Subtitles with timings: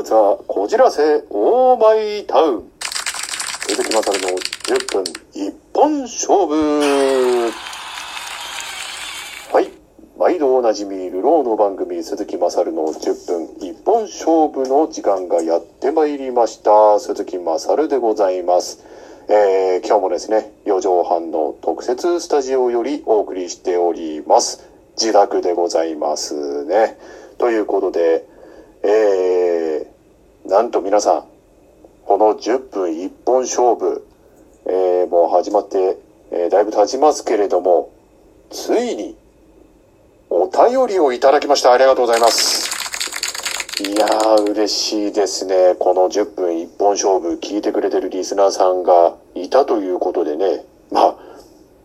[0.00, 2.70] ルツァこじらせオーマイタウン
[3.68, 7.52] 鈴木勝の10分一本勝負。
[9.52, 9.68] はい。
[10.18, 16.98] 毎度おなじみルローの番組鈴木勝の10分一本勝負の時間がやってまいりました。
[16.98, 18.82] 鈴木勝でございます。
[19.28, 24.66] えー、今日もですね4畳半の特設スタジオよりお送りしております。
[24.96, 26.96] 自宅でございますね。
[27.36, 28.24] ということで
[28.82, 28.90] えー、
[30.50, 31.24] なんと皆さん、
[32.04, 34.04] この10分一本勝負、
[34.66, 35.96] えー、もう始まって、
[36.32, 37.92] えー、だいぶ経ちますけれども、
[38.50, 39.16] ついに、
[40.28, 41.72] お便りをいただきました。
[41.72, 42.68] ありがとうございます。
[43.80, 45.76] いやー、嬉しいですね。
[45.78, 51.16] この10分一本勝負聞いてくれてるリスナーさんがいたということでね、まあ、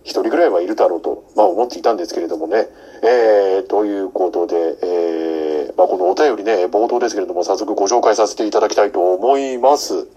[0.03, 2.67] 一人ぐらいはいるだろうと、まあ思っていたんですけれどもね、
[3.03, 10.07] えー、ということで、えーまあ、このお便りね、冒頭ですけれども、早速ご紹介させていただきたいと思います。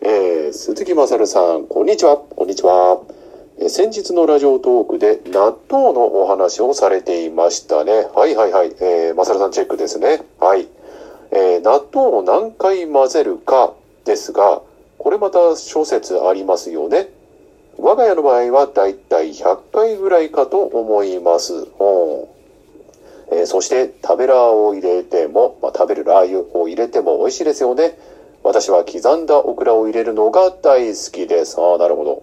[0.00, 2.16] えー、鈴木まさるさん、こんにちは。
[2.16, 3.02] こんにちは。
[3.58, 8.08] えー、先日のラジオトークで納豆のお話をされていましたね。
[8.14, 8.68] はいはいはい。
[8.80, 10.22] えー、まさるさんチェックですね。
[10.38, 10.66] はい。
[11.30, 13.74] えー、納豆を何回混ぜるか
[14.06, 14.62] ですが、
[14.96, 17.10] これまた諸説ありますよね。
[17.76, 21.52] 我が家の場合はだいたい100回ぐらいかと思います。
[21.52, 22.39] うん
[23.32, 27.98] えー、そして食べラーを入れても、まあ、食べるラー油を入れても美味しいですよね。
[28.42, 31.60] 私は刻んだオクラを入れるのが大好きです。
[31.60, 32.22] ああ、なるほど。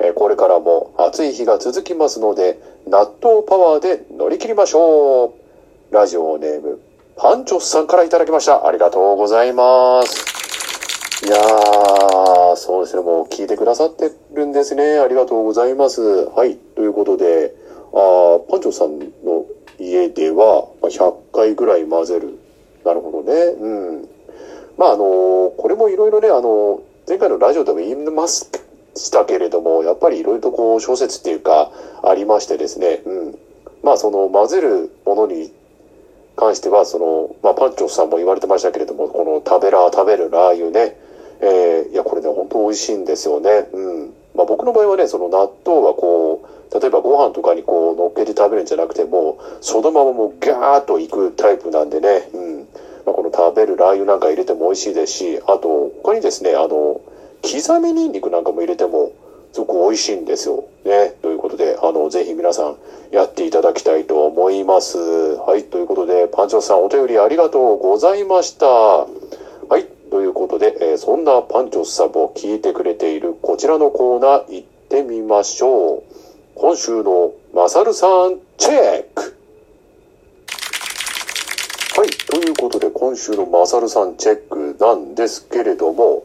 [0.00, 5.34] えー、これからも暑い日が続きますので、納豆パワーで乗り切りましょ
[5.90, 5.94] う。
[5.94, 6.80] ラジオネーム、
[7.16, 8.66] パンチョスさんからいただきました。
[8.66, 10.32] ありがとうございます。
[11.24, 13.02] いやー、そうですね。
[13.02, 14.98] もう聞いてくださってるんですね。
[14.98, 16.02] ありがとうございます。
[16.34, 16.56] はい。
[16.56, 17.54] ということで、
[17.94, 19.31] あパンチョさんの
[19.92, 22.38] 家では100回ぐらい混ぜる。
[22.84, 23.34] なるほどね。
[23.60, 23.68] う
[24.00, 24.08] ん。
[24.78, 28.48] まああの、これもいろいろね、あの、前回のラジオでも言いまし
[29.10, 31.70] たけれども、やっぱりいろいろとこう小説っていうか
[32.02, 33.38] ありましてですね、うん。
[33.82, 35.52] まあその混ぜるものに
[36.36, 40.96] 関しては、その、まあパンチョさんも言われてましたけれども、この食べら、食べるラー油ね、
[41.40, 43.68] えー、いやこれね、本当美味しいんですよね。
[43.72, 44.14] うん。
[44.34, 46.21] まあ僕の場合はね、その納豆はこう、
[46.74, 52.58] 例えばご飯とかにこう乗っけて食べるんじゃなくてもそのままもうガーッといくタイプなんでね、うん
[53.04, 57.00] まあ、この食べるラー油なんか入れても美味しいですしあと他にですねあの
[57.42, 59.12] 刻みニンニクなんかも入れても
[59.52, 60.64] すごく美味しいんですよ。
[60.84, 61.14] ね。
[61.20, 62.76] ということで、あの、ぜひ皆さん
[63.10, 64.96] やっていただきたいと思います。
[64.98, 65.64] はい。
[65.64, 68.66] ということで、パンチョさんお便りありがとうございました。
[68.66, 69.06] は
[69.78, 69.86] い。
[70.10, 76.02] ということで、えー、そんなパンチョスさんも聞いてくれているこちらのコーナー行ってみましょう。
[76.54, 79.36] 今週のマサルさんチェック
[81.96, 86.24] はい、ということで今週のマサルさんチェックなんですけれども、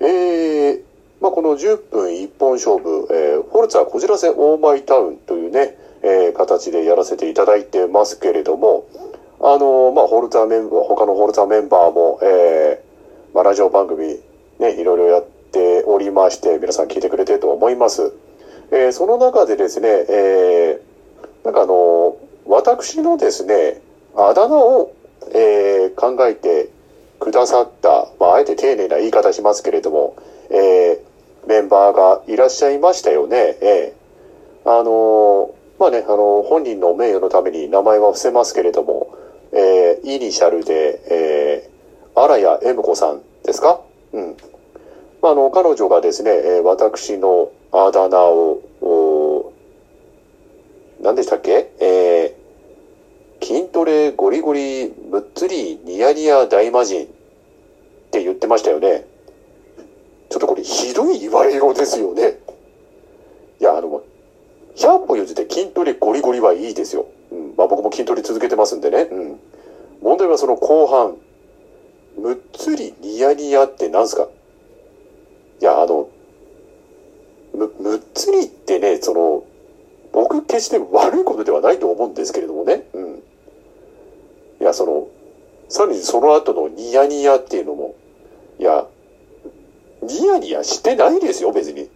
[0.00, 0.80] えー、
[1.20, 8.86] まあ、この10分一本勝負、えー、フォルツァこじらせオーマイタウンというね、えー、形でやらせていただいてますけれども、
[9.40, 14.20] あのー、まあ、ホルツァメンバー、他のホルツァメンバーも、えー、まあ、ラジオ番組
[14.58, 18.12] ね、いろいろやっておりまして、皆さん聞いてくれてると思います。
[18.70, 22.16] えー、その中でですね、えー、なんかあの、
[22.46, 23.80] 私のですね、
[24.16, 24.92] あだ名を、
[25.32, 26.68] えー、考えて
[27.18, 30.16] くださった、まあ、あえて丁寧な言い方しますけれども、
[30.50, 33.56] えー、メンバーがいらっしゃいましたよね。
[33.60, 39.14] えー、あのまあね、あの本人の名誉のために名前は伏せますけれども、
[39.52, 43.80] えー、イニシャルで、えー、荒谷恵子さんですか？
[44.12, 44.36] うん。
[45.20, 49.52] まあ、あの、彼女がですね、えー、私のあだ名を、
[51.02, 51.70] 何でしたっけ？
[51.78, 57.08] えー、筋トレゴリゴリむっつりニヤニヤ大魔人っ
[58.10, 59.04] て言ってましたよね。
[60.30, 62.38] ちょっとこれひどい言われようですよね。
[63.60, 64.02] いや、あの、
[64.74, 67.06] 100歩譲って筋トレゴリゴリはいいですよ。
[67.30, 67.54] うん。
[67.56, 69.02] まあ僕も筋トレ続けてますんでね。
[69.02, 69.40] うん。
[70.02, 71.16] 問題はその後半、
[72.18, 74.28] むっつりニヤニヤって何すか？
[75.60, 76.08] いや、あの、
[77.56, 79.44] む、むっつりってね、その、
[80.12, 82.86] 僕決して悪いことではないと思うんですけれどもね。
[82.92, 83.22] うん。
[84.60, 85.08] いや、その、
[85.68, 87.94] さらにその後のニヤニヤっていうのも、
[88.58, 88.86] いや、
[90.02, 91.88] ニヤニヤしてないですよ、別に。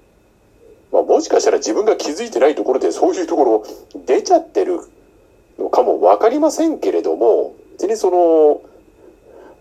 [0.92, 3.64] まあ、もしかしたら自分が気づいてないところでそういうところ
[4.06, 4.80] 出ちゃってる
[5.58, 8.62] のかもわかりませんけれども、別にその、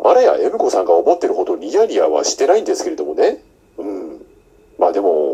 [0.03, 3.43] あれや、エムコさんが思ってるほどニヤニヤはしてないんですけれどもね。
[3.77, 4.25] うん。
[4.79, 5.28] まあでも、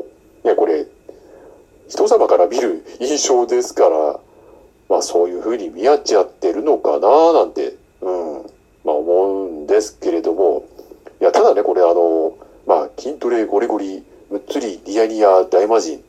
[1.87, 4.19] 人様から見る印象ですから、
[4.89, 8.43] まあそういうふうに見合っちゃってるのかななんて、うん、
[8.83, 10.65] まあ思うんですけれども、
[11.21, 12.37] いや、ただね、これあの、
[12.67, 16.01] まあ、筋トレゴリゴリ、むっつりニヤニヤ大魔人っ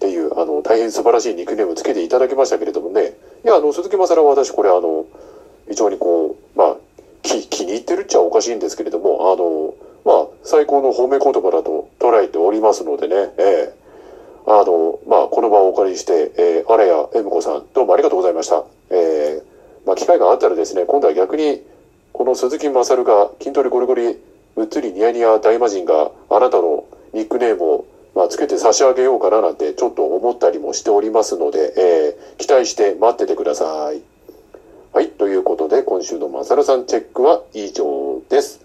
[0.00, 3.14] ていう、あの、大変素晴らしいニックネームつけていただきましたけれどもね。
[3.44, 5.06] いや、あの、鈴木まさらは私これあの、
[5.68, 6.76] 非常にこう、まあ、
[7.22, 9.74] 気、気に入ってるっちゃおかしいんですけれども、あの、
[10.04, 13.79] まあ、最高の褒め言葉だと捉えておりますのでね、ええ。
[14.52, 18.64] あの、まあ、この場をお借りして、えー、あらやえむこさん、どうもありがとうございました。
[18.90, 21.62] えー、まあ、機会があったらですね、今度は逆に、
[22.12, 24.18] この鈴木まさるが、筋トレゴリゴリ、
[24.56, 27.86] うっつりニヤニヤ大魔人があなたのニックネームを、
[28.16, 34.02] まあ、つけて差し上げようかななんてちょっと思ったりもしておりますので、えー、期待して待っててください。
[34.92, 35.10] はい。
[35.10, 38.60] ということで、今週のまさるさんチェックは以上です。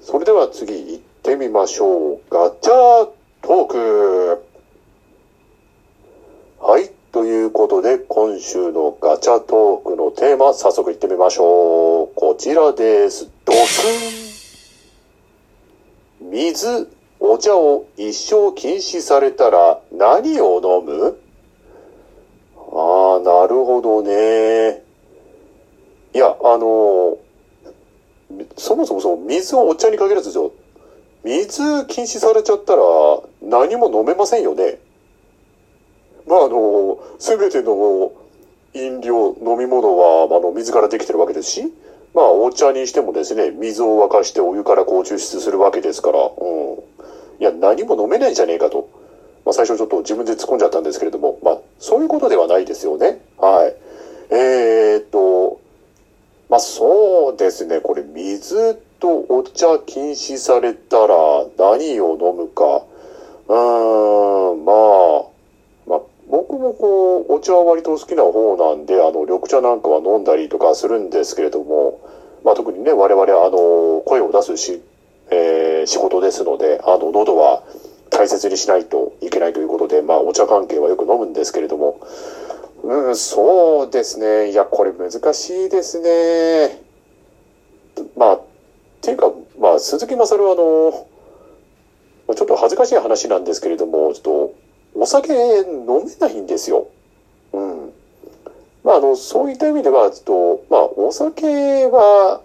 [0.00, 2.20] それでは次行ってみましょう。
[2.30, 3.10] ガチャ
[3.42, 4.48] トーク。
[6.60, 6.90] はい。
[7.12, 7.98] ということで、
[8.38, 12.10] 今週のガチャトークのテーマ、早速行ってみましょう。
[12.14, 13.28] こちらです。
[13.44, 13.84] ドス
[16.22, 16.88] ン水、
[17.18, 21.18] お茶を一生禁止されたら何を飲む？
[22.54, 24.84] ああ、なるほどね。
[26.14, 27.18] いや、あの
[28.56, 30.52] そもそもその水をお茶に限らずですよ。
[31.24, 32.82] 水禁止されちゃったら
[33.42, 34.78] 何も飲めませんよね。
[36.24, 38.12] まああの、すべての
[38.74, 41.72] 飲料、飲み物は、あの、水からできてるわけですし、
[42.14, 46.78] まあお茶にしてもですね、水を沸かしてお湯からこう抽出するわけですから、うん。
[47.40, 48.88] いや、何も飲めないんじゃねえかと。
[49.44, 53.20] まあ最初ちょっと自分で突っ込んじゃったんですけれども、まあそういうことではないですよね。
[53.38, 54.34] はい。
[54.34, 55.60] えー、っと、
[56.48, 61.14] まあそうですね、これ水とお茶禁止されたら
[61.56, 62.82] 何を飲むか。
[63.48, 65.27] うーん、まあ、
[66.58, 72.00] もこう、お茶は割と好きな方なんで、あの、緑茶なんかは飲んだりとかするんですけれども、
[72.44, 74.82] まあ特にね、我々あの、声を出すし、
[75.30, 77.62] えー仕事ですので、あの、喉は
[78.10, 82.00] 大切にしないといけないということで、まあお茶関係はよく飲むんですけれども、
[82.82, 84.50] うん、そうですね。
[84.50, 86.80] いや、これ難しいですね。
[88.16, 88.40] まあ、っ
[89.00, 94.54] ていうか、まあ、鈴木まさるはあの、ちょっと恥ずかしい話なんですけれども、ちょっと、
[94.94, 96.88] お酒飲めないんですよ。
[97.52, 97.92] うん。
[98.84, 102.40] まあ、あの、そういった意味では、ちょっと、まあ、お酒は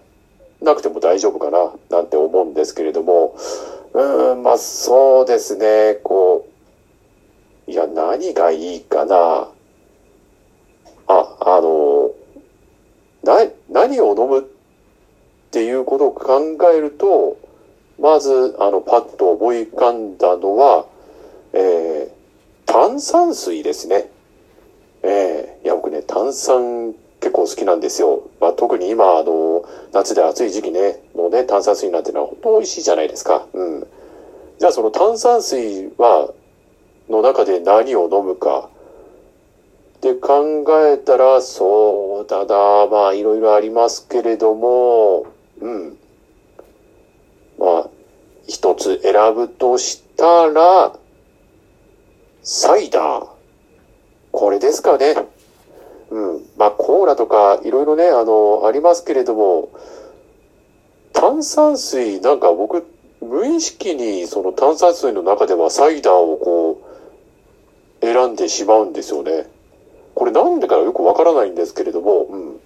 [0.62, 3.36] なくても大丈夫かな、なんて思うんですけれども、
[3.94, 6.48] うん、まあ、そうですね、こ
[7.68, 9.50] う、いや、何がいいかな。
[11.08, 12.12] あ、あの、
[13.24, 14.44] な、何を飲むっ
[15.52, 17.38] ていうことを考えると、
[18.00, 20.86] まず、あの、パッと思い浮かんだのは、
[21.54, 22.23] えー、
[22.74, 24.10] 炭酸水ですね。
[25.04, 28.24] えー、いや、僕ね、炭酸結構好きなんですよ。
[28.42, 33.46] まあ、特に今、あの、夏で暑い時期ね、のね、炭酸水なんてのは本当美味しいじゃないですか。
[33.54, 33.88] うん。
[34.58, 36.34] じゃあ、その炭酸水は、
[37.08, 38.70] の中で何を飲むか。
[39.98, 45.28] って考えたら、そうだな、まあ、いろいろありますけれども、
[45.62, 45.98] うん。
[47.60, 47.90] まあ、
[48.48, 50.98] 一つ選ぶとしたら、
[52.44, 53.28] サイダー。
[54.32, 55.16] これですかね。
[56.10, 56.46] うん。
[56.58, 59.70] まあ、コーラとか、いろいろね、あの、ありますけれども、
[61.14, 62.86] 炭酸水、なんか僕、
[63.22, 66.82] 無意識にその炭酸水の中ではサイダーをこ
[68.02, 69.48] う、選んでしまうんですよね。
[70.14, 72.60] これなんでかよくわからないんですけれども、うん。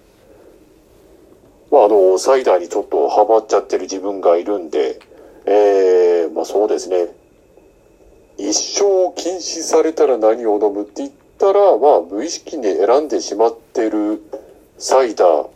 [1.70, 4.98] まあ、あの、サイダーにちょっとハマっちゃってる自分がいるんで、
[5.44, 7.08] えー、まあそうですね。
[8.38, 14.22] 一生禁止されたら何を飲むって言ったら、まあ無意識に選んでしまってる
[14.78, 15.48] サイダー。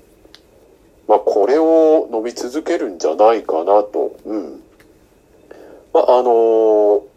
[1.09, 4.17] まあこれを飲み続けるんじゃないかなと。
[4.25, 4.63] うん。
[5.95, 7.13] まああのー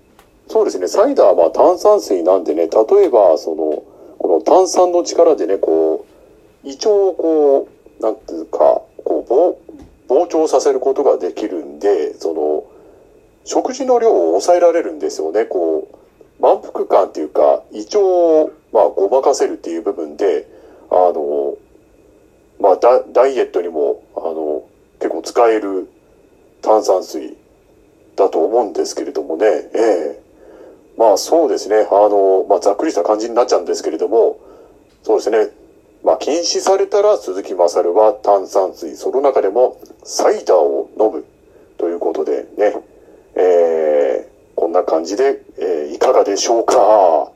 [0.47, 3.83] そうですね、サイダーは炭酸水なんでね、例えばその、
[4.19, 6.05] この炭酸の力でね、こ
[6.63, 7.67] う、胃腸をこ
[7.99, 9.59] う、なんていうか、こ
[10.07, 12.63] う、膨張させることができるんで、その、
[13.45, 15.45] 食事の量を抑えられるんですよね。
[15.45, 20.47] こう、満腹感っていうか、胃腸を、まあ、ごまかせるっていう部分で、
[20.89, 21.55] あの、
[22.59, 24.63] まあ、ダイエットにも、あの、
[24.99, 25.87] 結構使える
[26.61, 27.37] 炭酸水
[28.15, 29.45] だと思うんですけれどもね。
[29.45, 30.25] ええ
[30.97, 31.87] まあ、そうですね。
[31.91, 34.39] あの、まあ、ざっくりした感じになっちゃうんですけれども、
[35.03, 35.49] そうですね。
[36.03, 41.25] まあ、禁止されたら鈴木まさるは炭酸水、その中でもサイダーを飲む
[41.77, 42.75] ということでね。
[43.35, 47.31] えー、こんな感じで、えーいかがでしょうかは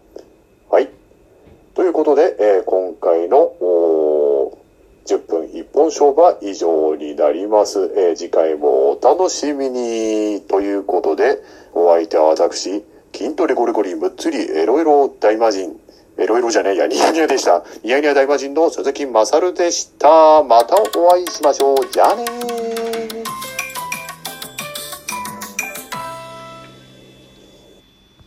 [0.79, 0.89] い。
[1.75, 4.60] ということで、えー今回のおー
[5.15, 7.91] 10分一本勝負は以上になります。
[7.96, 10.41] えー次回もお楽しみに。
[10.41, 11.39] ということで、
[11.74, 12.84] お相手は私、
[13.15, 15.79] 筋トレゴリゴリむっつりエロエロ大魔人。
[16.18, 17.63] エロエロじゃねえや、ニヤニヤでした。
[17.84, 20.44] ニヤニヤ大魔人の鈴木まさるでした。
[20.44, 21.77] またお会いしましょう。
[21.91, 22.69] じゃあねー。